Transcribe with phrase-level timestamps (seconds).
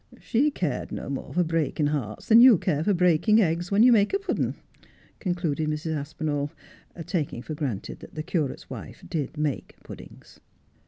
[0.19, 3.91] She cared no more for breaking hearts than you care for breaking eggs when you
[3.91, 4.55] make a puddin',
[5.19, 5.95] concluded Mrs.
[5.95, 6.51] Aspinall,
[7.05, 10.39] taking for granted that the curate's wife did make puddings.